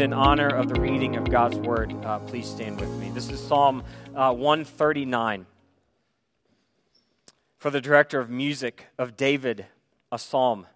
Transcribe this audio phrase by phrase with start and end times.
[0.00, 3.10] in honor of the reading of God's word, uh, please stand with me.
[3.10, 3.82] This is Psalm
[4.14, 5.46] uh, 139.
[7.58, 9.66] For the director of music of David,
[10.12, 10.66] a psalm.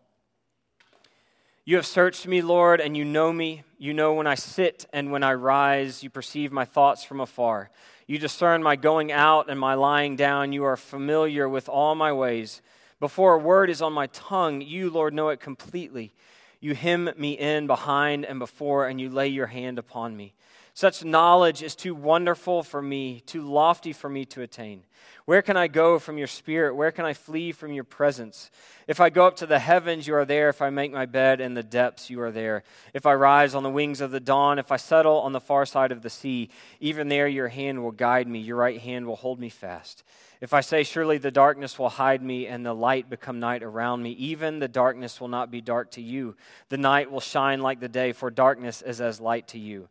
[1.65, 3.63] You have searched me, Lord, and you know me.
[3.79, 6.03] You know when I sit and when I rise.
[6.03, 7.71] You perceive my thoughts from afar.
[8.07, 10.53] You discern my going out and my lying down.
[10.53, 12.63] You are familiar with all my ways.
[12.99, 16.13] Before a word is on my tongue, you, Lord, know it completely.
[16.61, 20.35] You hem me in behind and before, and you lay your hand upon me.
[20.81, 24.83] Such knowledge is too wonderful for me, too lofty for me to attain.
[25.27, 26.75] Where can I go from your spirit?
[26.75, 28.51] Where can I flee from your presence?
[28.89, 30.49] If I go up to the heavens, you are there.
[30.49, 32.63] If I make my bed in the depths, you are there.
[32.95, 35.67] If I rise on the wings of the dawn, if I settle on the far
[35.67, 36.49] side of the sea,
[36.81, 40.03] even there your hand will guide me, your right hand will hold me fast.
[40.41, 44.03] If I say, Surely the darkness will hide me and the light become night around
[44.03, 46.37] me, even the darkness will not be dark to you.
[46.71, 49.91] The night will shine like the day, for darkness is as light to you.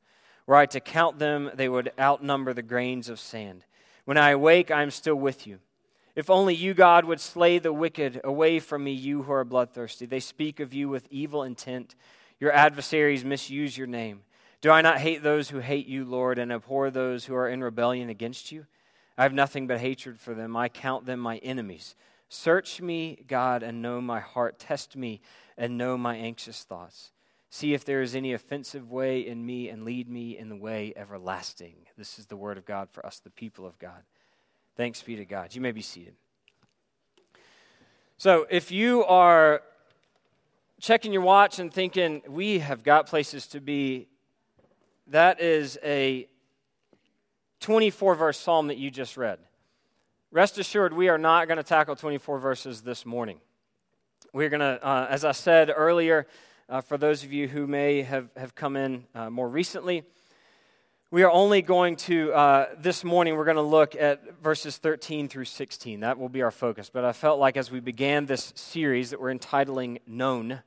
[0.47, 3.65] Were I to count them, they would outnumber the grains of sand.
[4.05, 5.59] When I awake, I am still with you.
[6.15, 10.05] If only you, God, would slay the wicked away from me, you who are bloodthirsty.
[10.05, 11.95] They speak of you with evil intent.
[12.39, 14.23] Your adversaries misuse your name.
[14.59, 17.63] Do I not hate those who hate you, Lord, and abhor those who are in
[17.63, 18.65] rebellion against you?
[19.17, 20.55] I have nothing but hatred for them.
[20.57, 21.95] I count them my enemies.
[22.29, 24.59] Search me, God, and know my heart.
[24.59, 25.21] Test me
[25.57, 27.11] and know my anxious thoughts.
[27.53, 30.93] See if there is any offensive way in me and lead me in the way
[30.95, 31.75] everlasting.
[31.97, 34.03] This is the word of God for us, the people of God.
[34.77, 35.53] Thanks be to God.
[35.53, 36.15] You may be seated.
[38.17, 39.63] So, if you are
[40.79, 44.07] checking your watch and thinking, we have got places to be,
[45.07, 46.29] that is a
[47.59, 49.39] 24 verse psalm that you just read.
[50.31, 53.41] Rest assured, we are not going to tackle 24 verses this morning.
[54.31, 56.27] We're going to, uh, as I said earlier,
[56.71, 60.03] uh, for those of you who may have, have come in uh, more recently,
[61.11, 65.27] we are only going to, uh, this morning, we're going to look at verses 13
[65.27, 65.99] through 16.
[65.99, 66.89] That will be our focus.
[66.89, 70.61] But I felt like as we began this series that we're entitling Known,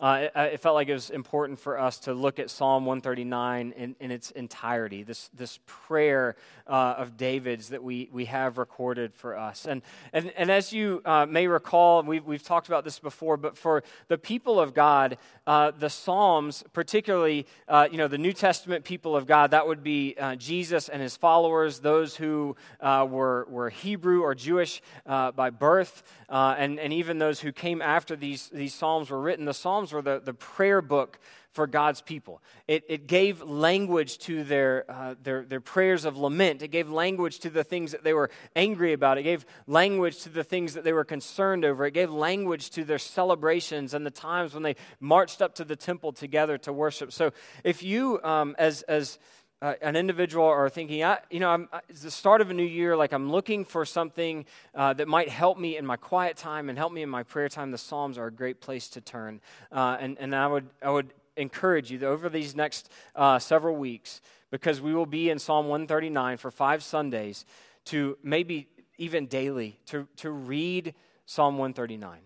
[0.00, 3.74] uh, it, it, felt like it was important for us to look at Psalm 139
[3.76, 9.14] in, in its entirety, this, this prayer uh, of David's that we, we have recorded
[9.14, 9.66] for us.
[9.66, 13.58] And, and, and as you uh, may recall, we've, we've talked about this before, but
[13.58, 18.84] for the people of God, uh, the Psalms, particularly uh, you know, the New Testament
[18.84, 23.68] people of God, that would be uh, Jesus and his followers, those who were, were
[23.68, 29.10] Hebrew or Jewish by birth, and, and even those who came after these, these Psalms
[29.10, 29.44] were written.
[29.44, 31.18] The Psalms Psalms were the, the prayer book
[31.52, 32.40] for God's people.
[32.68, 36.62] It, it gave language to their, uh, their, their prayers of lament.
[36.62, 39.18] It gave language to the things that they were angry about.
[39.18, 41.86] It gave language to the things that they were concerned over.
[41.86, 45.76] It gave language to their celebrations and the times when they marched up to the
[45.76, 47.12] temple together to worship.
[47.12, 47.32] So
[47.64, 49.18] if you, um, as, as
[49.62, 52.64] uh, an individual are thinking, I, you know, I'm, it's the start of a new
[52.64, 56.70] year, like I'm looking for something uh, that might help me in my quiet time
[56.70, 59.40] and help me in my prayer time, the Psalms are a great place to turn.
[59.70, 63.76] Uh, and, and I would, I would encourage you that over these next uh, several
[63.76, 67.44] weeks, because we will be in Psalm 139 for five Sundays,
[67.86, 70.94] to maybe even daily, to, to read
[71.26, 72.18] Psalm 139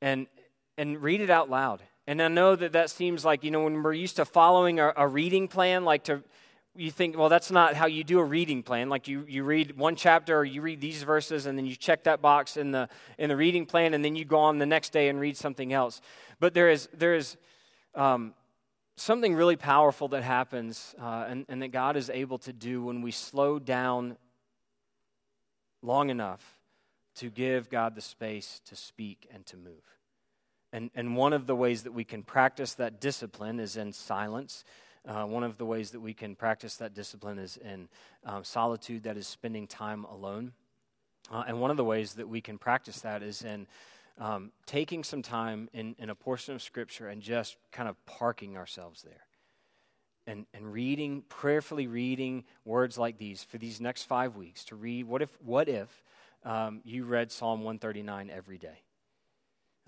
[0.00, 0.26] and,
[0.76, 1.80] and read it out loud.
[2.06, 4.92] And I know that that seems like, you know, when we're used to following a,
[4.96, 6.22] a reading plan, like to
[6.74, 8.88] you think, well, that's not how you do a reading plan.
[8.88, 12.04] Like you, you read one chapter or you read these verses and then you check
[12.04, 12.88] that box in the,
[13.18, 15.72] in the reading plan and then you go on the next day and read something
[15.72, 16.00] else.
[16.40, 17.36] But there is, there is
[17.94, 18.32] um,
[18.96, 23.02] something really powerful that happens uh, and, and that God is able to do when
[23.02, 24.16] we slow down
[25.82, 26.42] long enough
[27.16, 29.82] to give God the space to speak and to move.
[30.72, 34.64] And, and one of the ways that we can practice that discipline is in silence.
[35.06, 37.88] Uh, one of the ways that we can practice that discipline is in
[38.24, 40.52] um, solitude, that is spending time alone.
[41.30, 43.66] Uh, and one of the ways that we can practice that is in
[44.18, 48.56] um, taking some time in, in a portion of Scripture and just kind of parking
[48.56, 49.26] ourselves there.
[50.26, 55.08] And, and reading, prayerfully reading words like these for these next five weeks to read
[55.08, 56.04] what if, what if
[56.44, 58.82] um, you read Psalm 139 every day?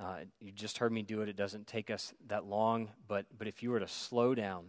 [0.01, 1.29] Uh, you just heard me do it.
[1.29, 4.65] It doesn't take us that long, but, but if you were to slow down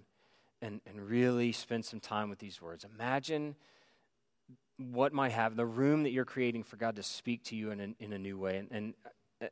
[0.65, 2.85] and, and really spend some time with these words.
[2.95, 3.55] Imagine
[4.77, 7.79] what might have the room that you're creating for God to speak to you in
[7.79, 8.57] a, in a new way.
[8.57, 8.93] And, and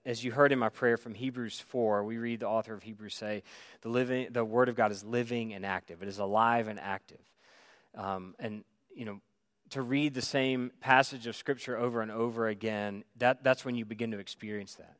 [0.06, 3.13] as you heard in my prayer from Hebrews 4, we read the author of Hebrews
[3.13, 3.44] say,
[3.81, 6.01] the, living, the Word of God is living and active.
[6.01, 7.21] It is alive and active.
[7.95, 8.63] Um, and,
[8.95, 9.21] you know,
[9.69, 13.86] to read the same passage of Scripture over and over again, that, that's when you
[13.86, 14.95] begin to experience that.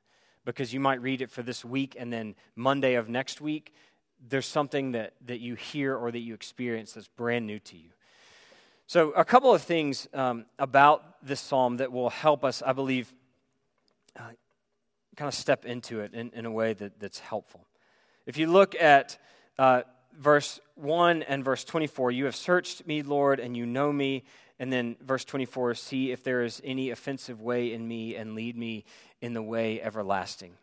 [0.45, 3.74] Because you might read it for this week, and then Monday of next week,
[4.28, 7.90] there's something that, that you hear or that you experience that's brand new to you.
[8.88, 13.14] So, a couple of things um, about this psalm that will help us, I believe,
[14.18, 14.24] uh,
[15.16, 17.66] kind of step into it in, in a way that, that's helpful.
[18.25, 19.18] If you look at
[19.58, 19.84] uh,
[20.20, 24.24] verse 1 and verse 24, you have searched me, Lord, and you know me.
[24.60, 28.56] And then verse 24, see if there is any offensive way in me and lead
[28.56, 28.86] me
[29.22, 30.54] in the way everlasting.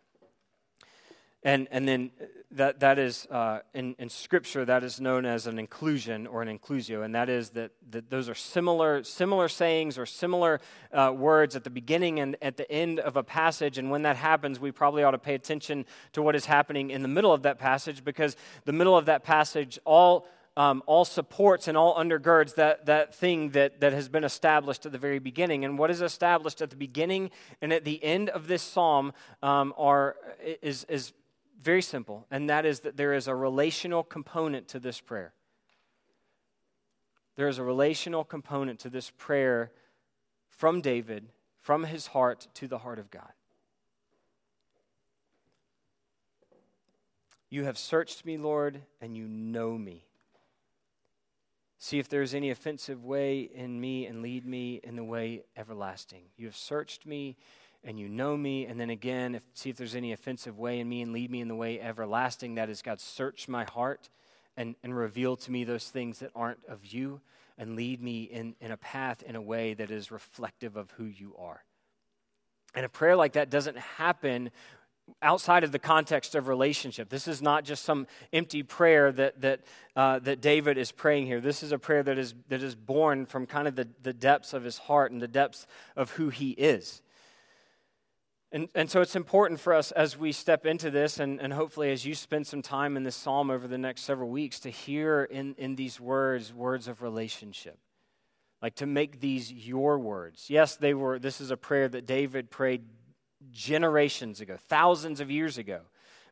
[1.43, 2.11] And, and then
[2.53, 6.59] that, that is, uh, in, in Scripture, that is known as an inclusion or an
[6.59, 10.61] inclusio, and that is that, that those are similar, similar sayings or similar
[10.93, 13.79] uh, words at the beginning and at the end of a passage.
[13.79, 17.03] And when that happens, we probably ought to pay attention to what is happening in
[17.03, 20.27] the middle of that passage because the middle of that passage all.
[20.57, 24.91] Um, all supports and all undergirds that, that thing that, that has been established at
[24.91, 25.65] the very beginning.
[25.65, 27.31] And what is established at the beginning
[27.63, 29.13] and at the end of this psalm
[29.45, 30.17] um, are,
[30.61, 31.13] is, is
[31.62, 35.35] very simple, and that is that there is a relational component to this prayer.
[37.37, 39.71] There is a relational component to this prayer
[40.49, 41.29] from David,
[41.61, 43.33] from his heart to the heart of God.
[47.51, 50.05] You have searched me, Lord, and you know me.
[51.79, 55.45] See if there is any offensive way in me and lead me in the way
[55.56, 56.25] everlasting.
[56.37, 57.37] You have searched me
[57.85, 58.67] and you know me.
[58.67, 61.41] And then again, if, see if there's any offensive way in me and lead me
[61.41, 62.56] in the way everlasting.
[62.56, 64.09] That is, God, search my heart
[64.56, 67.21] and, and reveal to me those things that aren't of you
[67.56, 71.05] and lead me in, in a path in a way that is reflective of who
[71.05, 71.65] you are.
[72.75, 74.50] And a prayer like that doesn't happen
[75.23, 77.09] outside of the context of relationship.
[77.09, 79.61] This is not just some empty prayer that, that,
[79.97, 81.41] uh, that David is praying here.
[81.41, 84.55] This is a prayer that is, that is born from kind of the, the depths
[84.55, 85.67] of his heart and the depths
[85.97, 87.03] of who he is.
[88.52, 91.93] And, and so it's important for us as we step into this, and, and hopefully
[91.93, 95.23] as you spend some time in this psalm over the next several weeks, to hear
[95.23, 97.79] in, in these words words of relationship.
[98.61, 100.50] Like to make these your words.
[100.50, 102.82] Yes, they were, this is a prayer that David prayed
[103.52, 105.81] generations ago, thousands of years ago.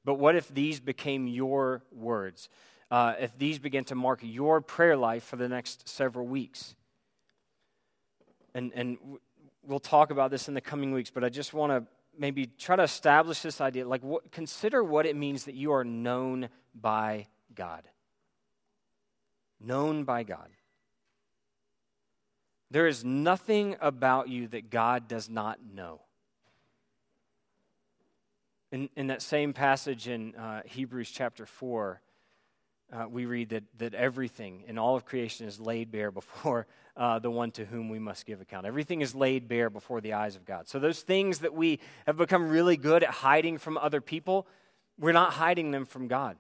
[0.04, 2.48] But what if these became your words?
[2.90, 6.74] Uh, if these begin to mark your prayer life for the next several weeks?
[8.54, 8.98] And, and
[9.62, 11.86] we'll talk about this in the coming weeks, but I just want to
[12.18, 13.86] maybe try to establish this idea.
[13.86, 17.84] Like, what, consider what it means that you are known by God.
[19.60, 20.48] Known by God.
[22.70, 26.02] There is nothing about you that God does not know.
[28.70, 32.02] In, in that same passage in uh, Hebrews chapter 4,
[32.92, 37.18] uh, we read that, that everything in all of creation is laid bare before uh,
[37.18, 38.66] the one to whom we must give account.
[38.66, 40.68] Everything is laid bare before the eyes of God.
[40.68, 44.46] So, those things that we have become really good at hiding from other people,
[44.98, 46.36] we're not hiding them from God.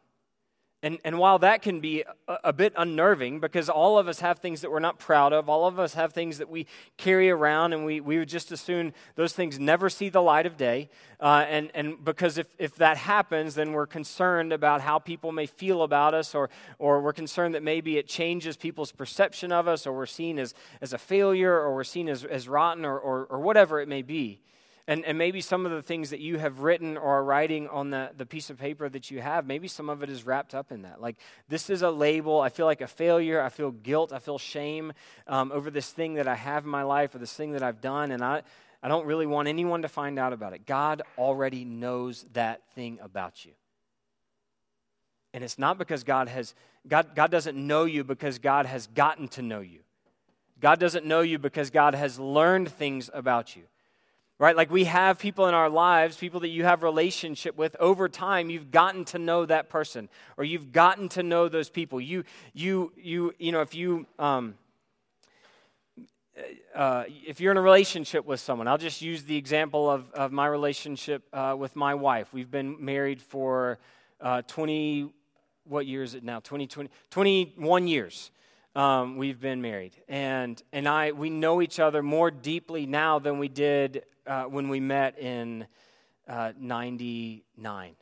[0.80, 4.38] And, and while that can be a, a, bit unnerving because all of us have
[4.38, 7.72] things that we're not proud of, all of us have things that we carry around,
[7.72, 10.88] and we, we would just assume those things never see the light of day.
[11.18, 15.46] Uh, and, and because if, if that happens, then we're concerned about how people may
[15.46, 19.84] feel about us, or, or we're concerned that maybe it changes people's perception of us,
[19.84, 23.24] or we're seen as, as a failure, or we're seen as, as rotten, or, or,
[23.24, 24.40] or whatever it may be.
[24.88, 27.90] And, and maybe some of the things that you have written or are writing on
[27.90, 30.72] the, the piece of paper that you have, maybe some of it is wrapped up
[30.72, 30.98] in that.
[30.98, 32.40] Like, this is a label.
[32.40, 33.42] I feel like a failure.
[33.42, 34.14] I feel guilt.
[34.14, 34.94] I feel shame
[35.26, 37.82] um, over this thing that I have in my life or this thing that I've
[37.82, 38.12] done.
[38.12, 38.40] And I,
[38.82, 40.64] I don't really want anyone to find out about it.
[40.64, 43.52] God already knows that thing about you.
[45.34, 46.54] And it's not because God has,
[46.88, 49.80] God, God doesn't know you because God has gotten to know you.
[50.58, 53.64] God doesn't know you because God has learned things about you
[54.38, 54.56] right?
[54.56, 58.50] Like we have people in our lives people that you have relationship with over time
[58.50, 62.00] you've gotten to know that person or you've gotten to know those people.
[62.00, 64.54] You you you you know if you um,
[66.74, 70.30] uh, if you're in a relationship with someone i'll just use the example of, of
[70.30, 72.32] my relationship uh, with my wife.
[72.32, 73.78] We've been married for
[74.20, 75.12] uh, 20
[75.64, 76.40] what year is it now?
[76.40, 78.30] 2020 21 years
[78.76, 79.94] um, we've been married.
[80.08, 84.68] And and i we know each other more deeply now than we did uh, when
[84.68, 85.66] we met in
[86.28, 87.96] uh, 99.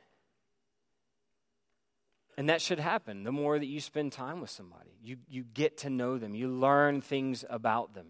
[2.37, 4.91] and that should happen the more that you spend time with somebody.
[5.03, 8.09] You, you get to know them, you learn things about them.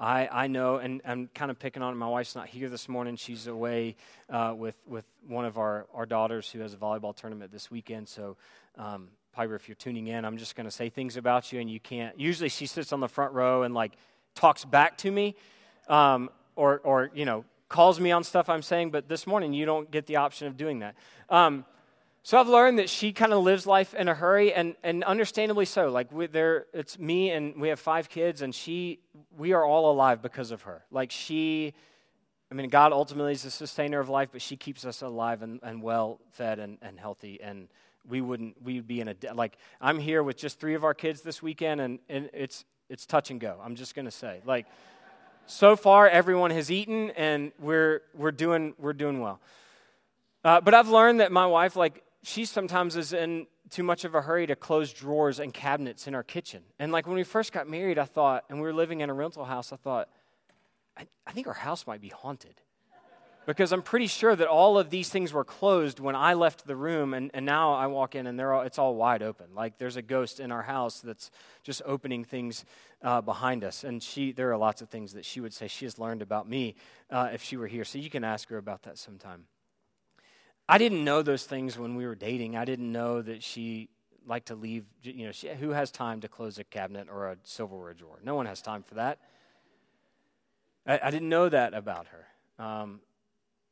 [0.00, 1.96] I, I know, and I'm kind of picking on it.
[1.96, 3.16] My wife's not here this morning.
[3.16, 3.96] She's away
[4.30, 8.08] uh, with, with one of our, our daughters who has a volleyball tournament this weekend.
[8.08, 8.36] So,
[8.76, 11.68] um, Piper, if you're tuning in, I'm just going to say things about you, and
[11.68, 12.18] you can't.
[12.18, 13.94] Usually, she sits on the front row and like
[14.36, 15.34] talks back to me,
[15.88, 19.64] um, or, or, you know, calls me on stuff I'm saying, but this morning you
[19.64, 20.96] don't get the option of doing that.
[21.30, 21.64] Um,
[22.24, 25.64] so I've learned that she kind of lives life in a hurry, and, and understandably
[25.64, 25.88] so.
[25.88, 28.98] Like we, there, it's me, and we have five kids, and she,
[29.36, 30.84] we are all alive because of her.
[30.90, 31.74] Like she,
[32.50, 35.60] I mean, God ultimately is the sustainer of life, but she keeps us alive and,
[35.62, 37.40] and well fed and, and healthy.
[37.40, 37.68] And
[38.06, 39.56] we wouldn't, we'd be in a like.
[39.80, 43.30] I'm here with just three of our kids this weekend, and, and it's it's touch
[43.30, 43.60] and go.
[43.62, 44.66] I'm just gonna say, like,
[45.48, 49.40] so far everyone has eaten, and we're we're doing we're doing well.
[50.44, 54.14] Uh, but I've learned that my wife, like, she sometimes is in too much of
[54.14, 56.62] a hurry to close drawers and cabinets in our kitchen.
[56.78, 59.14] And like when we first got married, I thought, and we were living in a
[59.14, 60.08] rental house, I thought,
[60.96, 62.54] I, I think our house might be haunted.
[63.48, 66.76] Because I'm pretty sure that all of these things were closed when I left the
[66.76, 69.54] room, and, and now I walk in and they're all, it's all wide open.
[69.54, 71.30] Like there's a ghost in our house that's
[71.62, 72.66] just opening things
[73.02, 73.84] uh, behind us.
[73.84, 76.46] And she, there are lots of things that she would say she has learned about
[76.46, 76.74] me
[77.08, 77.86] uh, if she were here.
[77.86, 79.46] So you can ask her about that sometime.
[80.68, 82.54] I didn't know those things when we were dating.
[82.54, 83.88] I didn't know that she
[84.26, 87.38] liked to leave, you know, she, who has time to close a cabinet or a
[87.44, 88.18] silverware drawer?
[88.22, 89.20] No one has time for that.
[90.86, 92.26] I, I didn't know that about her.
[92.62, 93.00] Um,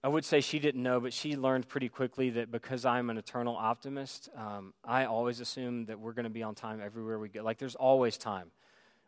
[0.06, 3.18] I would say she didn't know, but she learned pretty quickly that because I'm an
[3.18, 7.28] eternal optimist, um, I always assume that we're going to be on time everywhere we
[7.28, 7.42] go.
[7.42, 8.52] Like, there's always time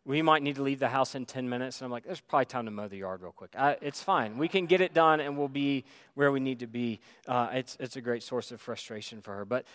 [0.04, 1.78] we might need to leave the house in 10 minutes.
[1.78, 3.50] And I'm like, there's probably time to mow the yard real quick.
[3.56, 4.38] I, it's fine.
[4.38, 6.98] We can get it done and we'll be where we need to be.
[7.28, 9.44] Uh, it's, it's a great source of frustration for her.
[9.44, 9.66] But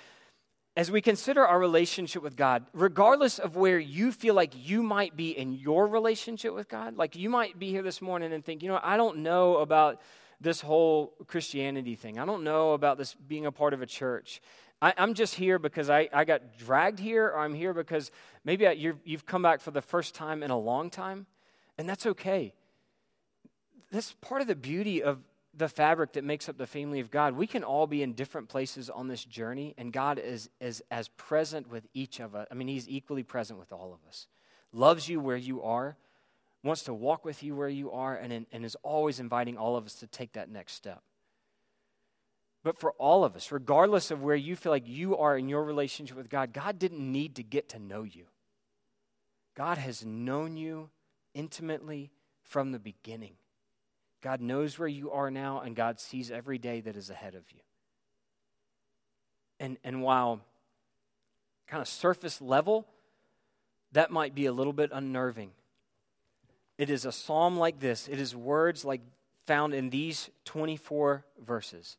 [0.75, 5.15] as we consider our relationship with God, regardless of where you feel like you might
[5.15, 8.61] be in your relationship with God, like you might be here this morning and think,
[8.61, 10.01] you know, I don't know about
[10.43, 12.19] this whole Christianity thing.
[12.19, 14.41] I don't know about this being a part of a church.
[14.81, 18.11] I, am just here because I, I got dragged here, or I'm here because
[18.43, 18.71] maybe I,
[19.05, 21.25] you've come back for the first time in a long time,
[21.77, 22.53] and that's okay.
[23.91, 25.19] That's part of the beauty of
[25.55, 27.35] the fabric that makes up the family of God.
[27.35, 31.07] We can all be in different places on this journey, and God is, is as
[31.09, 32.47] present with each of us.
[32.51, 34.27] I mean, He's equally present with all of us.
[34.73, 35.95] Loves you where you are,
[36.63, 39.85] wants to walk with you where you are, and, and is always inviting all of
[39.85, 41.03] us to take that next step
[42.63, 45.63] but for all of us, regardless of where you feel like you are in your
[45.63, 48.25] relationship with God, God didn't need to get to know you.
[49.53, 50.89] God has known you
[51.33, 52.09] intimately
[52.41, 53.33] from the beginning.
[54.21, 57.43] God knows where you are now, and God sees every day that is ahead of
[57.51, 57.59] you.
[59.59, 60.39] And, and while
[61.67, 62.87] kind of surface level,
[63.91, 65.51] that might be a little bit unnerving.
[66.83, 68.99] It is a psalm like this, it is words like
[69.45, 71.95] found in these 24 verses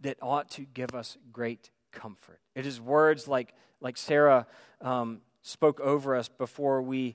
[0.00, 2.40] that ought to give us great comfort.
[2.56, 4.48] It is words like, like Sarah
[4.80, 7.14] um, spoke over us before we,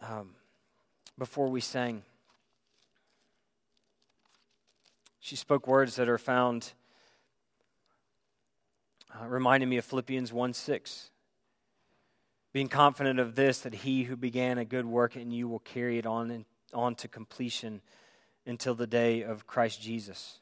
[0.00, 0.30] um,
[1.18, 2.02] before we sang.
[5.20, 6.72] She spoke words that are found,
[9.14, 11.10] uh, reminding me of Philippians 1 6.
[12.54, 15.98] Being confident of this, that he who began a good work in you will carry
[15.98, 17.82] it on, in, on to completion
[18.46, 20.38] until the day of Christ Jesus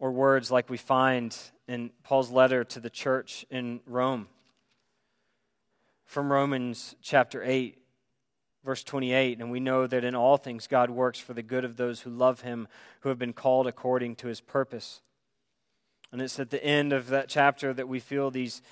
[0.00, 1.36] or words like we find
[1.68, 4.28] in Paul's letter to the church in Rome.
[6.06, 7.76] From Romans chapter 8,
[8.64, 11.76] verse 28, and we know that in all things God works for the good of
[11.76, 12.66] those who love him,
[13.00, 15.02] who have been called according to his purpose.
[16.10, 18.62] And it's at the end of that chapter that we feel these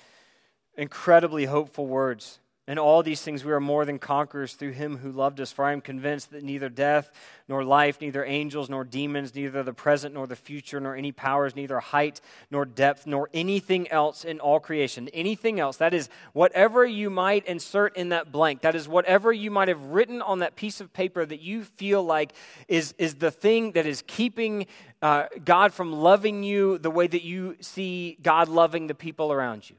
[0.79, 2.39] incredibly hopeful words.
[2.69, 5.51] In all these things, we are more than conquerors through him who loved us.
[5.51, 7.09] For I am convinced that neither death,
[7.47, 11.55] nor life, neither angels, nor demons, neither the present, nor the future, nor any powers,
[11.55, 12.21] neither height,
[12.51, 17.43] nor depth, nor anything else in all creation, anything else, that is, whatever you might
[17.47, 20.93] insert in that blank, that is, whatever you might have written on that piece of
[20.93, 22.33] paper that you feel like
[22.67, 24.67] is, is the thing that is keeping
[25.01, 29.67] uh, God from loving you the way that you see God loving the people around
[29.67, 29.75] you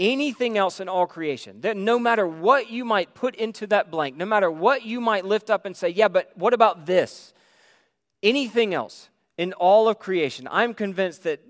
[0.00, 1.60] anything else in all creation.
[1.60, 5.24] That no matter what you might put into that blank, no matter what you might
[5.24, 7.32] lift up and say, yeah, but what about this?
[8.22, 11.40] Anything else in all of creation, I'm convinced that,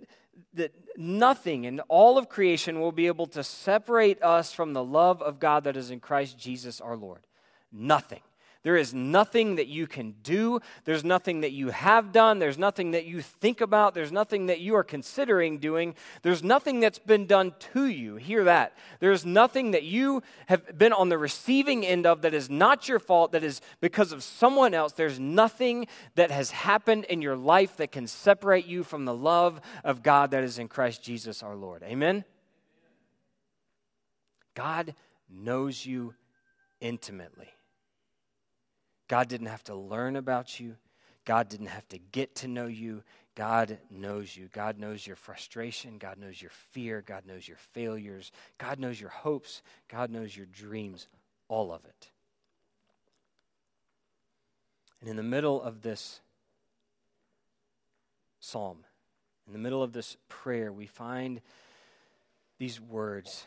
[0.54, 5.22] that nothing in all of creation will be able to separate us from the love
[5.22, 7.26] of God that is in Christ Jesus our Lord.
[7.72, 8.20] Nothing.
[8.62, 10.60] There is nothing that you can do.
[10.84, 12.38] There's nothing that you have done.
[12.38, 13.94] There's nothing that you think about.
[13.94, 15.94] There's nothing that you are considering doing.
[16.20, 18.16] There's nothing that's been done to you.
[18.16, 18.76] Hear that.
[18.98, 22.98] There's nothing that you have been on the receiving end of that is not your
[22.98, 24.92] fault, that is because of someone else.
[24.92, 25.86] There's nothing
[26.16, 30.32] that has happened in your life that can separate you from the love of God
[30.32, 31.82] that is in Christ Jesus our Lord.
[31.82, 32.24] Amen?
[34.54, 34.94] God
[35.30, 36.14] knows you
[36.82, 37.48] intimately.
[39.10, 40.76] God didn't have to learn about you.
[41.24, 43.02] God didn't have to get to know you.
[43.34, 44.48] God knows you.
[44.52, 45.98] God knows your frustration.
[45.98, 47.02] God knows your fear.
[47.04, 48.30] God knows your failures.
[48.58, 49.62] God knows your hopes.
[49.88, 51.08] God knows your dreams.
[51.48, 52.10] All of it.
[55.00, 56.20] And in the middle of this
[58.38, 58.84] psalm,
[59.48, 61.40] in the middle of this prayer, we find
[62.58, 63.44] these words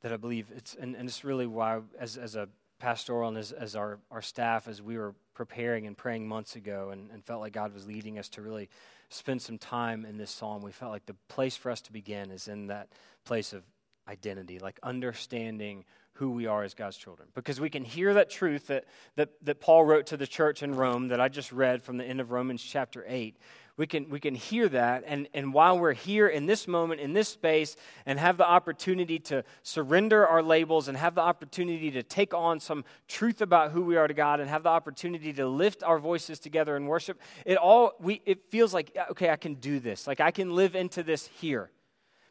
[0.00, 2.48] that I believe it's, and, and it's really why, as, as a
[2.82, 6.90] pastoral and as, as our, our staff, as we were preparing and praying months ago
[6.90, 8.68] and, and felt like God was leading us to really
[9.08, 12.32] spend some time in this psalm, we felt like the place for us to begin
[12.32, 12.88] is in that
[13.24, 13.62] place of
[14.08, 15.84] identity, like understanding
[16.14, 17.28] who we are as God's children.
[17.34, 18.84] Because we can hear that truth that,
[19.16, 22.04] that, that Paul wrote to the church in Rome that I just read from the
[22.04, 23.36] end of Romans chapter 8,
[23.78, 25.04] we can, we can hear that.
[25.06, 29.18] And, and while we're here in this moment, in this space, and have the opportunity
[29.20, 33.82] to surrender our labels and have the opportunity to take on some truth about who
[33.82, 37.18] we are to God and have the opportunity to lift our voices together in worship,
[37.46, 40.06] it all, we, it feels like, okay, I can do this.
[40.06, 41.70] Like I can live into this here.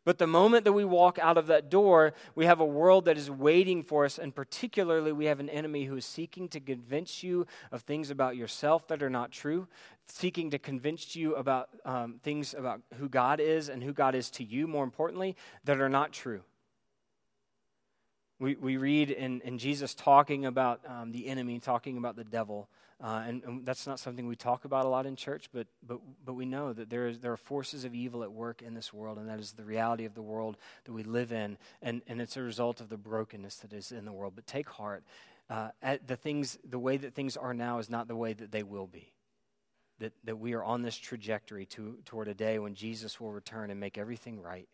[0.03, 3.17] But the moment that we walk out of that door, we have a world that
[3.17, 7.21] is waiting for us, and particularly, we have an enemy who is seeking to convince
[7.21, 9.67] you of things about yourself that are not true,
[10.07, 14.31] seeking to convince you about um, things about who God is and who God is
[14.31, 16.41] to you, more importantly, that are not true.
[18.39, 22.69] We, we read in, in Jesus talking about um, the enemy, talking about the devil,
[23.03, 25.99] uh, and, and, that's not something we talk about a lot in church, but, but,
[26.23, 28.93] but we know that there, is, there are forces of evil at work in this
[28.93, 32.21] world, and that is the reality of the world that we live in, and, and
[32.21, 34.33] it's a result of the brokenness that is in the world.
[34.35, 35.03] But take heart.
[35.49, 35.69] Uh,
[36.05, 38.87] the things, the way that things are now is not the way that they will
[38.87, 39.11] be.
[39.99, 43.69] That, that we are on this trajectory to, toward a day when Jesus will return
[43.71, 44.67] and make everything right.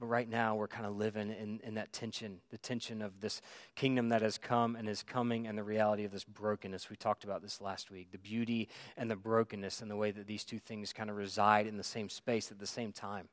[0.00, 3.42] But right now, we're kind of living in, in that tension the tension of this
[3.76, 6.88] kingdom that has come and is coming, and the reality of this brokenness.
[6.88, 10.26] We talked about this last week the beauty and the brokenness, and the way that
[10.26, 13.28] these two things kind of reside in the same space at the same time.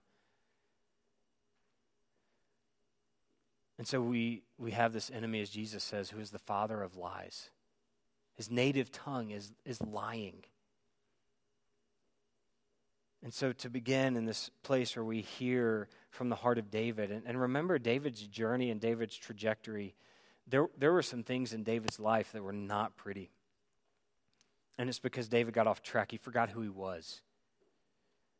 [3.78, 6.98] And so we, we have this enemy, as Jesus says, who is the father of
[6.98, 7.50] lies.
[8.36, 10.44] His native tongue is, is lying.
[13.28, 17.12] And so to begin in this place where we hear from the heart of David,
[17.12, 19.96] and, and remember David's journey and David's trajectory,
[20.48, 23.30] there, there were some things in David's life that were not pretty.
[24.78, 26.12] And it's because David got off track.
[26.12, 27.20] He forgot who he was.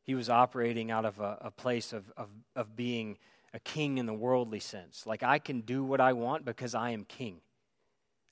[0.04, 3.18] He was operating out of a, a place of, of, of being
[3.54, 5.06] a king in the worldly sense.
[5.06, 7.42] Like, I can do what I want because I am king.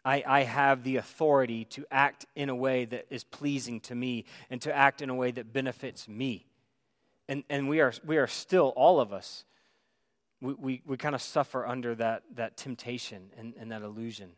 [0.06, 4.26] I, I have the authority to act in a way that is pleasing to me
[4.52, 6.46] and to act in a way that benefits me.
[7.28, 9.46] And, and we, are, we are still, all of us,
[10.42, 14.30] we, we, we kind of suffer under that, that temptation and, and that illusion.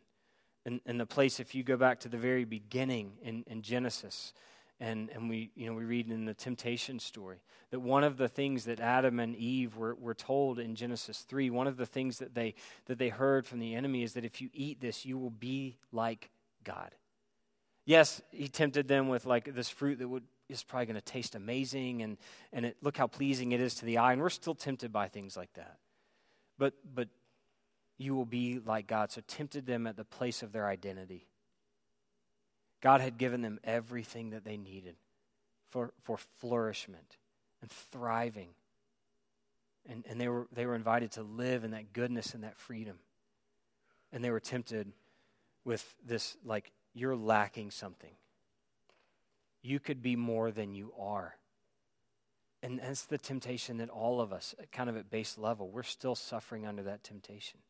[0.64, 4.32] And, and the place, if you go back to the very beginning in, in Genesis,
[4.80, 7.38] and, and we, you know, we read in the temptation story
[7.70, 11.50] that one of the things that Adam and Eve were, were told in Genesis 3,
[11.50, 12.54] one of the things that they,
[12.86, 15.76] that they heard from the enemy is that if you eat this, you will be
[15.92, 16.30] like
[16.64, 16.94] God.
[17.84, 21.34] Yes, he tempted them with like this fruit that would, is probably going to taste
[21.34, 22.16] amazing and,
[22.52, 24.12] and it, look how pleasing it is to the eye.
[24.12, 25.78] And we're still tempted by things like that.
[26.56, 27.08] But, but
[27.98, 29.10] you will be like God.
[29.10, 31.26] So tempted them at the place of their identity.
[32.80, 34.94] God had given them everything that they needed
[35.70, 37.16] for, for flourishment
[37.60, 38.50] and thriving.
[39.88, 42.98] And, and they, were, they were invited to live in that goodness and that freedom.
[44.12, 44.92] And they were tempted
[45.64, 48.12] with this, like, you're lacking something.
[49.62, 51.36] You could be more than you are.
[52.62, 56.14] And that's the temptation that all of us, kind of at base level, we're still
[56.14, 57.60] suffering under that temptation.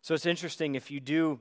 [0.00, 1.40] So it's interesting if you do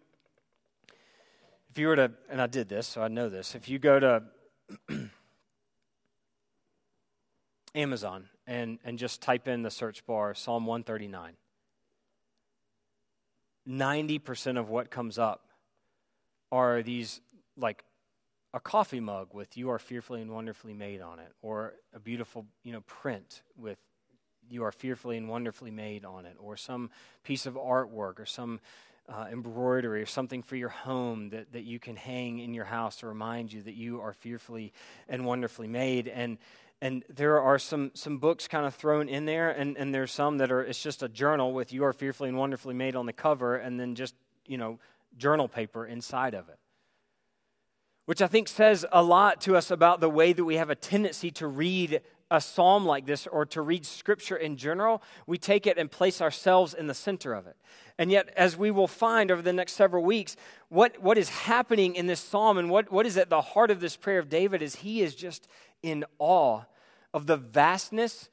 [1.71, 3.97] if you were to, and I did this, so I know this, if you go
[3.97, 4.23] to
[7.75, 11.33] Amazon and, and just type in the search bar Psalm 139,
[13.69, 15.45] 90% of what comes up
[16.51, 17.21] are these,
[17.55, 17.85] like
[18.53, 22.45] a coffee mug with You are fearfully and wonderfully made on it, or a beautiful,
[22.63, 23.77] you know, print with
[24.49, 26.89] you are fearfully and wonderfully made on it, or some
[27.23, 28.59] piece of artwork, or some
[29.09, 32.97] uh, embroidery, or something for your home that, that you can hang in your house
[32.97, 34.73] to remind you that you are fearfully
[35.07, 36.07] and wonderfully made.
[36.07, 36.37] And
[36.83, 40.37] and there are some some books kind of thrown in there, and, and there's some
[40.39, 43.13] that are it's just a journal with you are fearfully and wonderfully made on the
[43.13, 44.79] cover, and then just you know
[45.17, 46.57] journal paper inside of it
[48.05, 50.75] which I think says a lot to us about the way that we have a
[50.75, 55.03] tendency to read a psalm like this or to read scripture in general.
[55.27, 57.57] We take it and place ourselves in the center of it.
[57.97, 60.37] And yet, as we will find over the next several weeks,
[60.69, 63.81] what, what is happening in this psalm and what, what is at the heart of
[63.81, 65.47] this prayer of David is he is just
[65.83, 66.61] in awe
[67.13, 68.29] of the vastness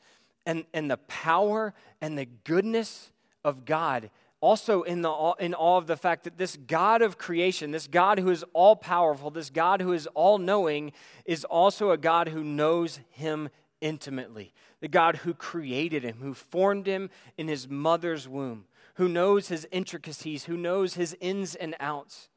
[0.46, 3.10] and, and the power and the goodness
[3.44, 7.72] of God also in, the, in awe of the fact that this God of creation,
[7.72, 10.92] this God who is all powerful, this God who is all knowing,
[11.24, 13.48] is also a God who knows him
[13.80, 14.52] intimately.
[14.80, 18.64] The God who created him, who formed him in his mother's womb,
[18.94, 22.28] who knows his intricacies, who knows his ins and outs.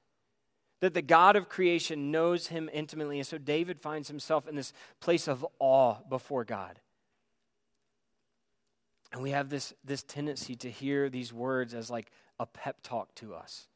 [0.80, 3.19] That the God of creation knows him intimately.
[3.19, 6.80] And so David finds himself in this place of awe before God.
[9.13, 13.13] And we have this, this tendency to hear these words as like a pep talk
[13.15, 13.67] to us.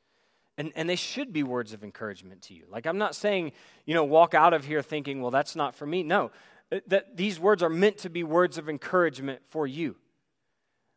[0.58, 2.64] And, and they should be words of encouragement to you.
[2.70, 3.52] Like, I'm not saying,
[3.86, 6.02] you know, walk out of here thinking, well, that's not for me.
[6.02, 6.32] No,
[6.72, 9.96] Uh, that these words are meant to be words of encouragement for you.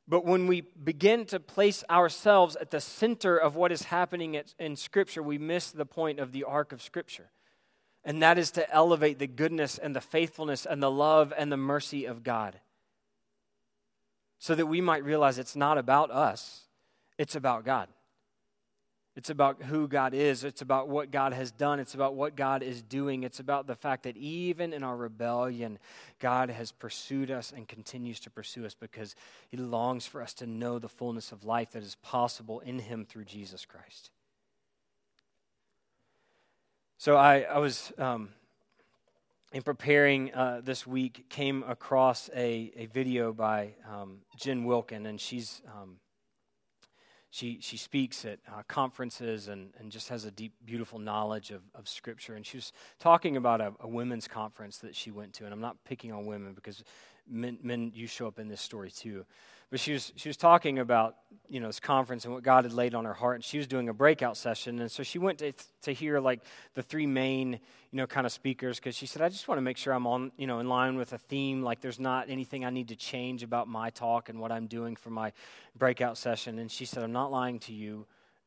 [0.07, 4.77] But when we begin to place ourselves at the center of what is happening in
[4.77, 7.31] Scripture, we miss the point of the arc of Scripture.
[8.05, 11.59] And that is to elevate the goodness and the faithfulness and the love and the
[11.59, 12.59] mercy of God
[14.39, 16.63] so that we might realize it's not about us,
[17.19, 17.89] it's about God.
[19.19, 20.45] It's about who God is.
[20.45, 21.81] It's about what God has done.
[21.81, 23.25] It's about what God is doing.
[23.25, 25.81] It's about the fact that even in our rebellion,
[26.21, 29.17] God has pursued us and continues to pursue us because
[29.49, 33.05] He longs for us to know the fullness of life that is possible in Him
[33.05, 34.11] through Jesus Christ.
[36.97, 38.29] So I, I was um,
[39.53, 45.21] in preparing uh, this week, came across a, a video by um, Jen Wilkin, and
[45.21, 45.97] she's um,
[47.31, 51.63] she she speaks at uh, conferences and, and just has a deep, beautiful knowledge of,
[51.75, 52.35] of Scripture.
[52.35, 55.61] And she was talking about a, a women's conference that she went to, and I'm
[55.61, 56.83] not picking on women because
[57.31, 59.25] men, men you show up in this story too.
[59.71, 62.73] But she was, she was talking about, you know, this conference and what God had
[62.73, 63.37] laid on her heart.
[63.37, 64.79] And she was doing a breakout session.
[64.79, 66.41] And so she went to, to hear, like,
[66.73, 69.63] the three main, you know, kind of speakers because she said, I just want to
[69.63, 71.63] make sure I'm on, you know, in line with a theme.
[71.63, 74.97] Like, there's not anything I need to change about my talk and what I'm doing
[74.97, 75.33] for my
[75.77, 76.59] breakout session.
[76.59, 78.07] And she said, I'm not lying to you.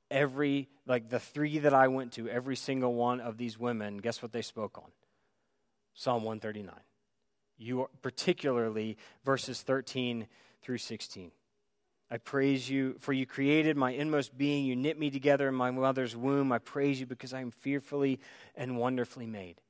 [0.09, 4.23] Every, like, the three that I went to, every single one of these women, guess
[4.23, 4.89] what they spoke on?
[5.93, 6.73] Psalm 139.
[7.61, 10.27] You, particularly verses 13
[10.63, 11.31] through 16.
[12.09, 14.65] I praise you, for you created my inmost being.
[14.65, 16.51] You knit me together in my mother's womb.
[16.51, 18.19] I praise you because I am fearfully
[18.55, 19.61] and wonderfully made.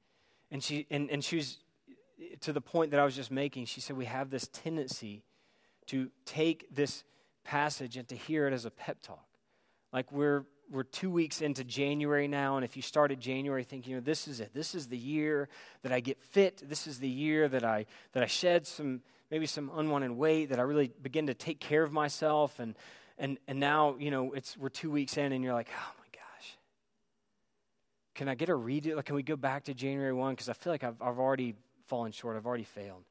[0.49, 1.57] And she, and, and she was
[2.39, 3.65] to the point that I was just making.
[3.65, 5.23] She said, We have this tendency
[5.87, 7.03] to take this
[7.43, 9.27] passage and to hear it as a pep talk.
[9.91, 13.97] Like we're, we're two weeks into January now, and if you started January thinking, you
[13.97, 15.49] know, this is it, this is the year
[15.83, 19.45] that I get fit, this is the year that I, that I shed some maybe
[19.45, 22.59] some unwanted weight, that I really begin to take care of myself.
[22.59, 22.75] And,
[23.17, 26.05] and, and now, you know, it's, we're two weeks in and you're like, oh my
[26.11, 26.57] gosh,
[28.13, 28.97] can I get a redo?
[28.97, 30.33] Like, can we go back to January 1?
[30.33, 31.55] Because I feel like I've, I've already
[31.87, 32.35] fallen short.
[32.35, 33.05] I've already failed.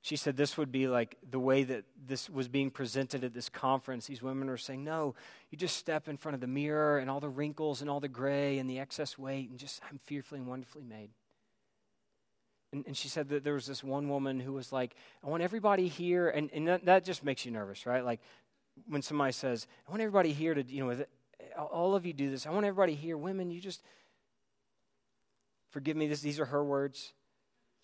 [0.00, 3.48] She said this would be like the way that this was being presented at this
[3.48, 4.06] conference.
[4.06, 5.14] These women were saying, No,
[5.50, 8.08] you just step in front of the mirror and all the wrinkles and all the
[8.08, 11.10] gray and the excess weight, and just, I'm fearfully and wonderfully made.
[12.72, 15.42] And, and, she said that there was this one woman who was like, I want
[15.42, 18.04] everybody here, and, and that, that just makes you nervous, right?
[18.04, 18.20] Like
[18.86, 21.04] when somebody says, I want everybody here to, you know,
[21.56, 22.46] all of you do this.
[22.46, 23.82] I want everybody here, women, you just,
[25.70, 27.14] forgive me, this, these are her words.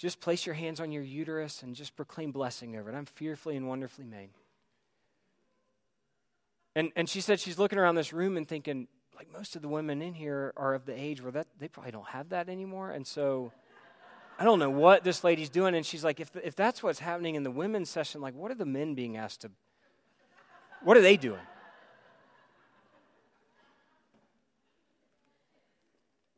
[0.05, 2.95] Just place your hands on your uterus and just proclaim blessing over it.
[2.95, 4.29] I'm fearfully and wonderfully made.
[6.77, 8.87] And, and she said she's looking around this room and thinking,
[9.17, 11.93] like most of the women in here are of the age where that they probably
[11.93, 12.91] don't have that anymore.
[12.91, 13.51] And so
[14.39, 15.75] I don't know what this lady's doing.
[15.75, 18.57] And she's like, if, if that's what's happening in the women's session, like, what are
[18.57, 19.51] the men being asked to,
[20.83, 21.41] what are they doing?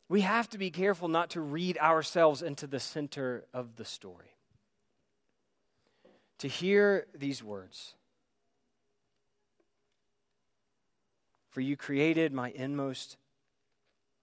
[0.09, 4.37] We have to be careful not to read ourselves into the center of the story.
[6.39, 7.95] To hear these words
[11.57, 13.17] For you created my inmost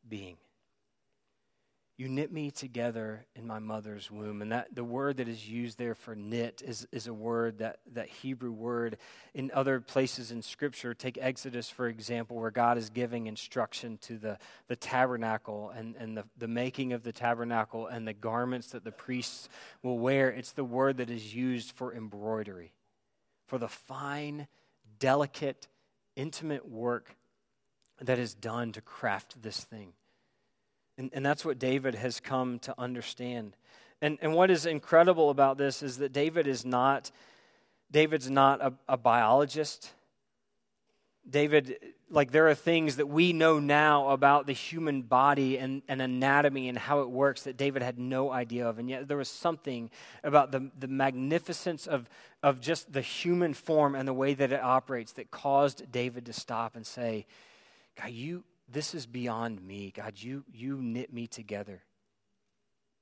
[0.07, 0.37] being.
[1.95, 4.41] You knit me together in my mother's womb.
[4.41, 7.81] And that the word that is used there for knit is, is a word, that,
[7.93, 8.97] that Hebrew word
[9.35, 10.95] in other places in Scripture.
[10.95, 16.17] Take Exodus, for example, where God is giving instruction to the, the tabernacle and, and
[16.17, 19.47] the, the making of the tabernacle and the garments that the priests
[19.83, 20.29] will wear.
[20.29, 22.73] It's the word that is used for embroidery,
[23.45, 24.47] for the fine,
[24.97, 25.67] delicate,
[26.15, 27.15] intimate work
[28.01, 29.93] that is done to craft this thing.
[30.97, 33.55] And, and that's what David has come to understand.
[34.01, 37.09] And, and what is incredible about this is that David is not,
[37.89, 39.91] David's not a, a biologist.
[41.27, 41.77] David,
[42.09, 46.67] like, there are things that we know now about the human body and, and anatomy
[46.67, 48.77] and how it works that David had no idea of.
[48.77, 49.89] And yet, there was something
[50.21, 52.09] about the, the magnificence of,
[52.43, 56.33] of just the human form and the way that it operates that caused David to
[56.33, 57.25] stop and say,
[57.99, 59.93] God, you, this is beyond me.
[59.95, 61.83] God, you, you knit me together.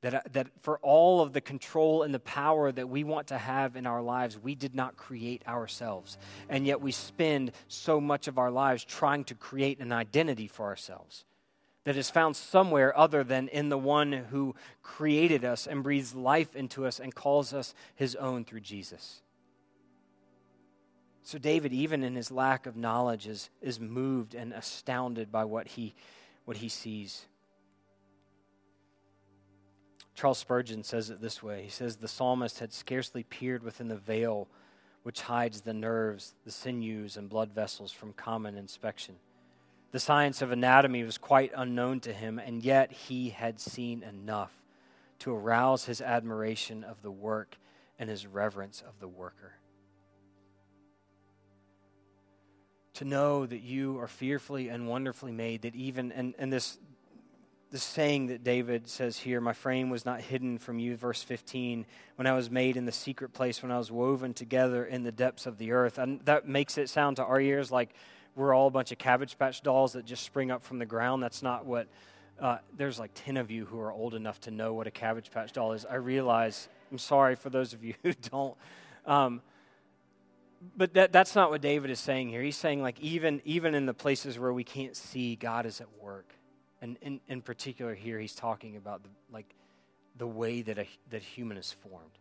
[0.02, 3.38] That, uh, that for all of the control and the power that we want to
[3.38, 6.18] have in our lives, we did not create ourselves.
[6.50, 10.66] And yet we spend so much of our lives trying to create an identity for
[10.66, 11.26] ourselves
[11.84, 16.56] that is found somewhere other than in the one who created us and breathes life
[16.56, 19.22] into us and calls us his own through Jesus.
[21.24, 25.68] So, David, even in his lack of knowledge, is, is moved and astounded by what
[25.68, 25.94] he,
[26.46, 27.26] what he sees.
[30.16, 33.96] Charles Spurgeon says it this way He says, The psalmist had scarcely peered within the
[33.96, 34.48] veil
[35.04, 39.16] which hides the nerves, the sinews, and blood vessels from common inspection.
[39.92, 44.52] The science of anatomy was quite unknown to him, and yet he had seen enough
[45.20, 47.58] to arouse his admiration of the work
[48.00, 49.54] and his reverence of the worker.
[53.02, 56.78] To know that you are fearfully and wonderfully made, that even, and, and this,
[57.72, 61.88] this saying that David says here, my frame was not hidden from you, verse 15,
[62.18, 65.12] when I was made in the secret place, when I was woven together in the
[65.12, 65.98] depths of the earth.
[65.98, 67.90] And that makes it sound to our ears like
[68.36, 71.24] we're all a bunch of Cabbage Patch dolls that just spring up from the ground.
[71.24, 71.88] That's not what,
[72.40, 75.32] uh, there's like 10 of you who are old enough to know what a Cabbage
[75.32, 75.88] Patch doll is.
[75.88, 78.56] I realize, I'm sorry for those of you who don't.
[79.08, 79.42] Um,
[80.78, 82.42] but that, that's not what David is saying here.
[82.42, 85.88] He's saying, like, even, even in the places where we can't see, God is at
[86.00, 86.34] work.
[86.82, 89.56] And in, in particular, here, he's talking about, the, like,
[90.18, 92.18] the way that a that human is formed.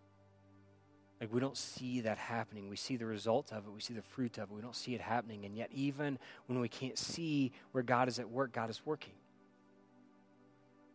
[1.21, 2.71] Like, we don't see that happening.
[2.71, 4.55] We see the result of it, we see the fruit of it.
[4.55, 5.45] We don't see it happening.
[5.45, 9.13] And yet, even when we can't see where God is at work, God is working.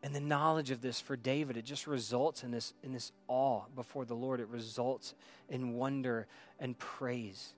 [0.05, 3.63] And the knowledge of this for David, it just results in this, in this awe
[3.75, 4.39] before the Lord.
[4.39, 5.15] It results
[5.49, 6.27] in wonder
[6.59, 7.55] and praise.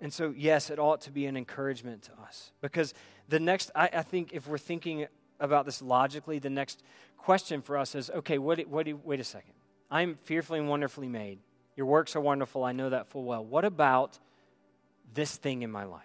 [0.00, 2.52] And so, yes, it ought to be an encouragement to us.
[2.60, 2.92] Because
[3.26, 5.06] the next, I, I think if we're thinking
[5.40, 6.82] about this logically, the next
[7.16, 9.54] question for us is okay, what, what, wait a second.
[9.90, 11.38] I'm fearfully and wonderfully made.
[11.74, 12.64] Your works are wonderful.
[12.64, 13.42] I know that full well.
[13.42, 14.18] What about
[15.14, 16.02] this thing in my life?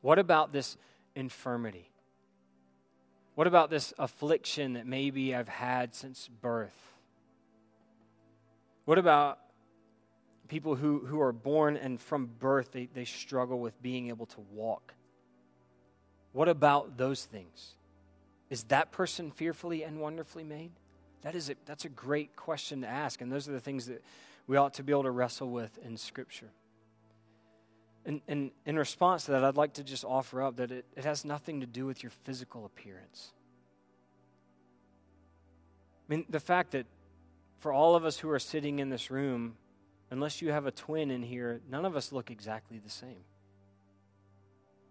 [0.00, 0.78] What about this
[1.14, 1.91] infirmity?
[3.34, 6.76] What about this affliction that maybe I've had since birth?
[8.84, 9.38] What about
[10.48, 14.40] people who, who are born and from birth they, they struggle with being able to
[14.52, 14.94] walk?
[16.32, 17.74] What about those things?
[18.50, 20.72] Is that person fearfully and wonderfully made?
[21.22, 24.02] That is a, that's a great question to ask, and those are the things that
[24.46, 26.50] we ought to be able to wrestle with in Scripture.
[28.04, 31.04] And, and in response to that, I'd like to just offer up that it, it
[31.04, 33.32] has nothing to do with your physical appearance.
[36.08, 36.86] I mean, the fact that
[37.60, 39.54] for all of us who are sitting in this room,
[40.10, 43.24] unless you have a twin in here, none of us look exactly the same.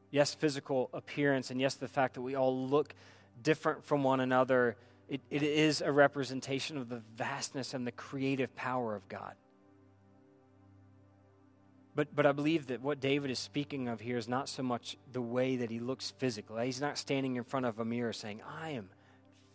[0.10, 2.96] Yes, physical appearance, and yes, the fact that we all look
[3.42, 4.78] different from one another,
[5.10, 9.36] it, it is a representation of the vastness and the creative power of God.
[11.94, 14.98] But, but I believe that what David is speaking of here is not so much
[15.12, 16.66] the way that he looks physically.
[16.66, 18.90] He's not standing in front of a mirror saying, I am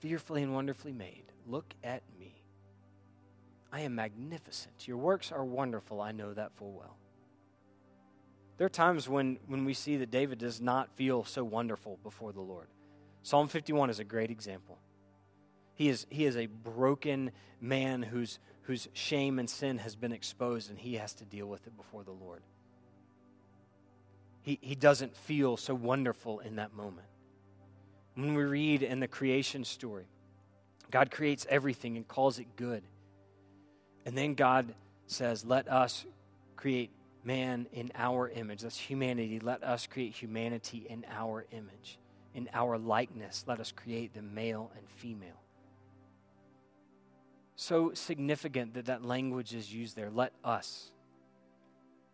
[0.00, 1.24] fearfully and wonderfully made.
[1.46, 2.34] Look at me.
[3.72, 4.86] I am magnificent.
[4.86, 6.00] Your works are wonderful.
[6.00, 6.96] I know that full well.
[8.58, 12.32] There are times when, when we see that David does not feel so wonderful before
[12.32, 12.68] the Lord.
[13.22, 14.78] Psalm 51 is a great example.
[15.74, 20.70] He is, he is a broken man whose, whose shame and sin has been exposed,
[20.70, 22.42] and he has to deal with it before the Lord.
[24.42, 27.06] He, he doesn't feel so wonderful in that moment.
[28.14, 30.06] When we read in the creation story,
[30.90, 32.82] God creates everything and calls it good.
[34.04, 34.74] And then God
[35.06, 36.04] says, Let us
[36.56, 36.90] create
[37.22, 38.62] man in our image.
[38.62, 39.38] That's humanity.
[39.38, 41.98] Let us create humanity in our image.
[42.34, 43.44] in our likeness.
[43.46, 45.40] Let us create the male and female.
[47.56, 50.10] So significant that that language is used there.
[50.10, 50.92] Let us.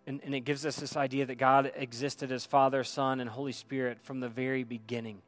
[0.06, 3.52] And, and it gives us this idea that God existed as Father, Son, and Holy
[3.52, 5.20] Spirit from the very beginning,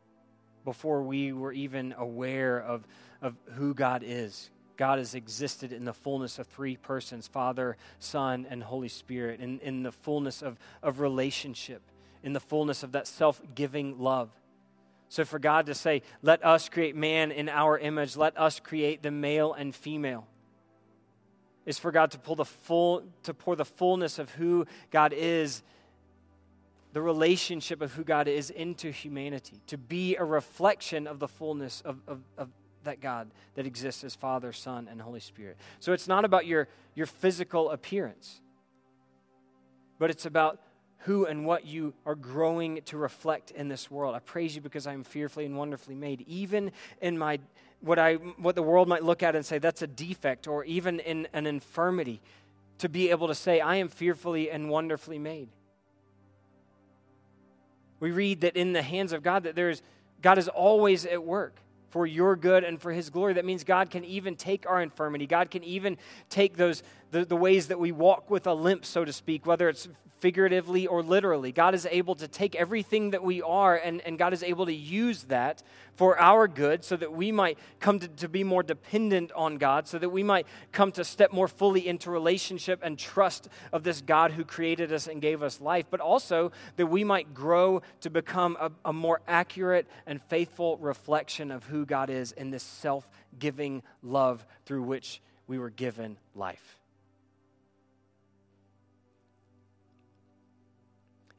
[0.64, 2.86] before we were even aware of,
[3.20, 4.50] of who God is.
[4.76, 9.60] God has existed in the fullness of three persons Father, Son, and Holy Spirit, in,
[9.60, 11.82] in the fullness of, of relationship,
[12.22, 14.30] in the fullness of that self giving love.
[15.08, 19.02] So, for God to say, let us create man in our image, let us create
[19.02, 20.26] the male and female,
[21.66, 25.62] is for God to pull the full to pour the fullness of who God is,
[26.92, 31.80] the relationship of who God is into humanity, to be a reflection of the fullness
[31.84, 32.48] of, of, of
[32.84, 35.56] that God that exists as Father, Son, and Holy Spirit.
[35.80, 38.40] So it's not about your, your physical appearance,
[39.98, 40.60] but it's about
[41.04, 44.14] who and what you are growing to reflect in this world.
[44.14, 46.24] I praise you because I am fearfully and wonderfully made.
[46.26, 47.40] Even in my
[47.80, 51.00] what I what the world might look at and say that's a defect, or even
[51.00, 52.22] in an infirmity,
[52.78, 55.48] to be able to say, I am fearfully and wonderfully made.
[58.00, 59.82] We read that in the hands of God that there's
[60.22, 61.56] God is always at work
[61.90, 63.34] for your good and for his glory.
[63.34, 65.26] That means God can even take our infirmity.
[65.26, 65.96] God can even
[66.28, 66.82] take those
[67.14, 69.86] the, the ways that we walk with a limp, so to speak, whether it's
[70.18, 71.52] figuratively or literally.
[71.52, 74.74] God is able to take everything that we are, and, and God is able to
[74.74, 75.62] use that
[75.94, 79.86] for our good so that we might come to, to be more dependent on God,
[79.86, 84.00] so that we might come to step more fully into relationship and trust of this
[84.00, 88.10] God who created us and gave us life, but also that we might grow to
[88.10, 93.08] become a, a more accurate and faithful reflection of who God is in this self
[93.38, 96.80] giving love through which we were given life.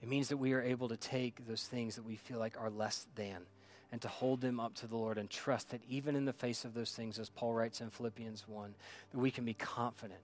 [0.05, 2.69] It means that we are able to take those things that we feel like are
[2.69, 3.37] less than
[3.91, 6.63] and to hold them up to the Lord and trust that even in the face
[6.63, 8.75] of those things, as Paul writes in Philippians 1,
[9.11, 10.19] that we can be confident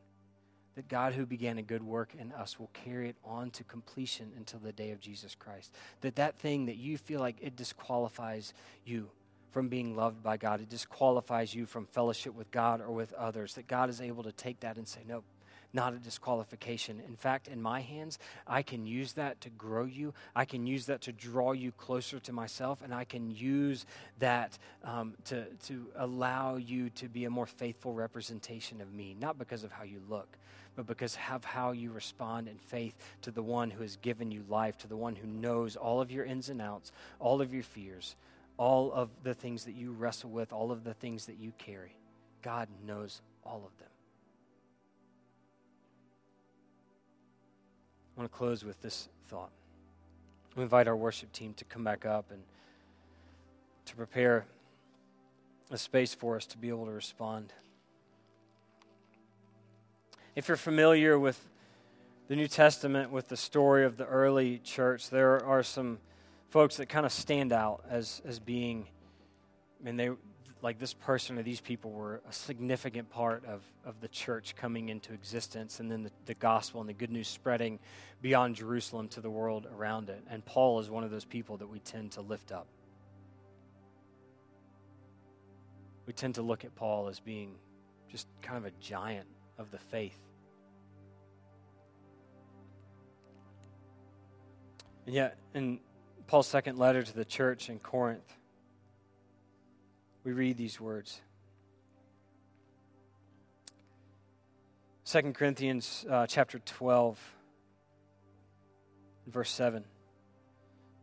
[0.76, 4.32] that God who began a good work in us will carry it on to completion
[4.38, 5.74] until the day of Jesus Christ.
[6.02, 8.54] That that thing that you feel like it disqualifies
[8.86, 9.10] you
[9.50, 13.56] from being loved by God, it disqualifies you from fellowship with God or with others,
[13.56, 15.24] that God is able to take that and say, nope,
[15.74, 17.02] not a disqualification.
[17.08, 20.14] In fact, in my hands, I can use that to grow you.
[20.36, 23.86] I can use that to draw you closer to myself, and I can use
[24.20, 29.38] that um, to, to allow you to be a more faithful representation of me, not
[29.38, 30.38] because of how you look,
[30.76, 34.44] but because of how you respond in faith to the one who has given you
[34.50, 37.64] life, to the one who knows all of your ins and outs, all of your
[37.64, 38.16] fears,
[38.58, 41.96] all of the things that you wrestle with, all of the things that you carry.
[42.42, 43.91] God knows all of them.
[48.22, 49.50] I want to close with this thought.
[50.56, 52.44] We invite our worship team to come back up and
[53.86, 54.46] to prepare
[55.72, 57.52] a space for us to be able to respond.
[60.36, 61.44] If you're familiar with
[62.28, 65.98] the New Testament, with the story of the early church, there are some
[66.52, 68.86] folks that kind of stand out as, as being,
[69.82, 70.12] I mean, they,
[70.62, 74.90] like this person or these people were a significant part of, of the church coming
[74.90, 77.80] into existence and then the, the gospel and the good news spreading
[78.22, 80.24] beyond Jerusalem to the world around it.
[80.30, 82.68] And Paul is one of those people that we tend to lift up.
[86.06, 87.56] We tend to look at Paul as being
[88.10, 90.20] just kind of a giant of the faith.
[95.06, 95.80] And yet, in
[96.28, 98.38] Paul's second letter to the church in Corinth,
[100.24, 101.22] we read these words.
[105.06, 107.20] 2 Corinthians uh, chapter 12,
[109.28, 109.84] verse 7.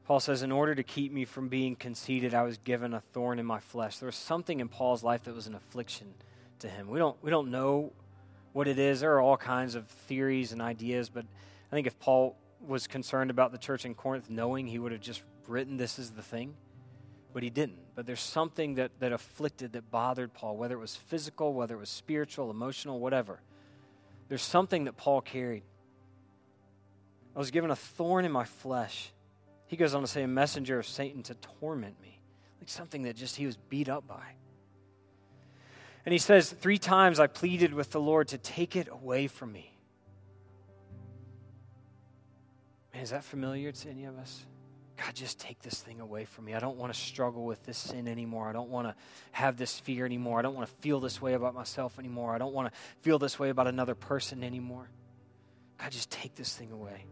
[0.05, 3.39] Paul says, In order to keep me from being conceited, I was given a thorn
[3.39, 3.99] in my flesh.
[3.99, 6.15] There was something in Paul's life that was an affliction
[6.61, 6.89] to him.
[6.89, 7.93] We don't, we don't know
[8.53, 9.01] what it is.
[9.01, 11.27] There are all kinds of theories and ideas, but
[11.71, 15.01] I think if Paul was concerned about the church in Corinth knowing, he would have
[15.01, 16.55] just written this is the thing
[17.33, 17.79] but he didn't.
[17.95, 21.79] But there's something that, that afflicted, that bothered Paul, whether it was physical, whether it
[21.79, 23.41] was spiritual, emotional, whatever.
[24.29, 25.63] There's something that Paul carried.
[27.35, 29.13] I was given a thorn in my flesh.
[29.67, 32.21] He goes on to say, a messenger of Satan to torment me.
[32.61, 34.35] Like something that just he was beat up by.
[36.05, 39.53] And he says, Three times I pleaded with the Lord to take it away from
[39.53, 39.75] me.
[42.95, 44.45] Man, is that familiar to any of us?
[44.99, 46.55] God, just take this thing away from me.
[46.55, 48.49] I don't want to struggle with this sin anymore.
[48.49, 48.97] I don't want to
[49.31, 50.41] have this fear anymore.
[50.41, 52.35] I don't want to feel this way about myself anymore.
[52.35, 54.91] I don't want to feel this way about another person anymore.
[55.79, 57.05] God, just take this thing away.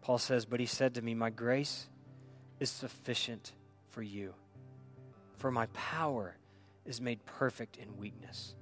[0.00, 1.88] Paul says, But he said to me, My grace
[2.60, 3.52] is sufficient
[3.90, 4.34] for you.
[5.38, 6.36] For my power
[6.84, 8.54] is made perfect in weakness.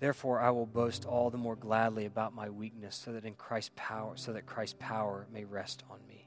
[0.00, 3.72] Therefore, I will boast all the more gladly about my weakness, so that in Christ's
[3.76, 6.26] power, so that Christ's power may rest on me.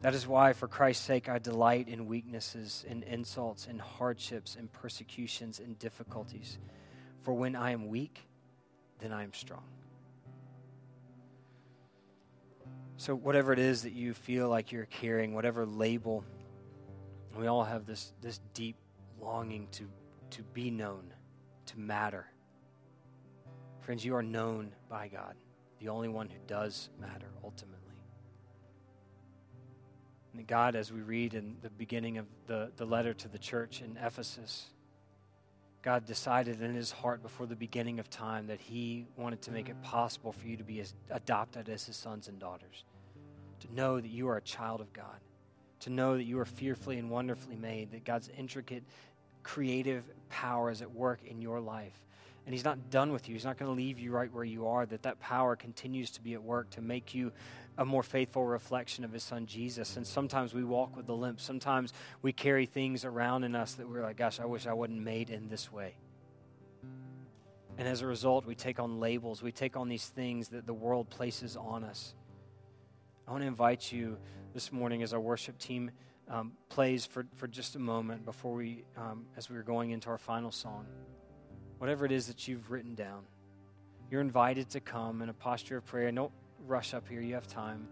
[0.00, 4.66] That is why, for Christ's sake, I delight in weaknesses, in insults, in hardships, in
[4.66, 6.58] persecutions, in difficulties.
[7.22, 8.26] For when I am weak,
[8.98, 9.62] then I am strong.
[12.96, 16.24] So, whatever it is that you feel like you're carrying, whatever label,
[17.38, 18.76] we all have this, this deep
[19.20, 19.88] longing to,
[20.30, 21.12] to be known,
[21.66, 22.26] to matter.
[23.80, 25.34] Friends, you are known by God,
[25.80, 27.78] the only one who does matter ultimately.
[30.34, 33.82] And God, as we read in the beginning of the, the letter to the church
[33.82, 34.66] in Ephesus,
[35.82, 39.68] God decided in his heart before the beginning of time that he wanted to make
[39.68, 42.84] it possible for you to be as adopted as his sons and daughters,
[43.60, 45.20] to know that you are a child of God,
[45.80, 48.84] to know that you are fearfully and wonderfully made, that God's intricate
[49.42, 51.98] creative power is at work in your life.
[52.44, 53.34] And he's not done with you.
[53.34, 56.20] He's not going to leave you right where you are, that that power continues to
[56.20, 57.30] be at work to make you
[57.78, 59.96] a more faithful reflection of his son Jesus.
[59.96, 61.40] And sometimes we walk with the limp.
[61.40, 65.02] Sometimes we carry things around in us that we're like, gosh, I wish I wasn't
[65.02, 65.94] made in this way.
[67.78, 69.42] And as a result, we take on labels.
[69.42, 72.14] We take on these things that the world places on us.
[73.26, 74.18] I want to invite you
[74.52, 75.90] this morning as our worship team
[76.32, 80.08] um, plays for, for just a moment before we, um, as we are going into
[80.08, 80.86] our final song.
[81.78, 83.24] Whatever it is that you've written down,
[84.10, 86.10] you're invited to come in a posture of prayer.
[86.10, 86.32] Don't
[86.66, 87.86] rush up here, you have time.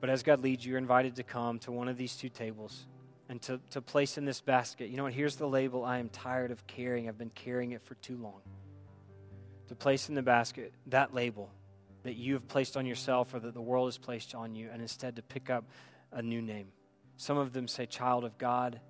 [0.00, 2.86] But as God leads you, you're invited to come to one of these two tables
[3.28, 4.88] and to, to place in this basket.
[4.90, 5.12] You know what?
[5.12, 7.08] Here's the label I am tired of carrying.
[7.08, 8.40] I've been carrying it for too long.
[9.68, 11.50] To place in the basket that label
[12.04, 14.80] that you have placed on yourself or that the world has placed on you, and
[14.80, 15.64] instead to pick up
[16.12, 16.68] a new name.
[17.18, 18.80] Some of them say child of God,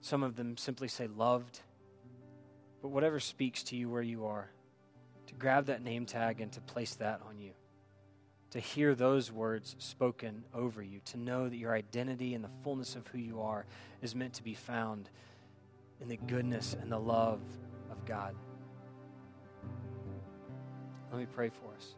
[0.00, 1.60] some of them simply say loved.
[2.80, 4.48] But whatever speaks to you where you are,
[5.26, 7.50] to grab that name tag and to place that on you.
[8.52, 12.94] To hear those words spoken over you, to know that your identity and the fullness
[12.94, 13.66] of who you are
[14.00, 15.10] is meant to be found
[16.00, 17.40] in the goodness and the love
[17.90, 18.34] of God.
[21.10, 21.96] Let me pray for us.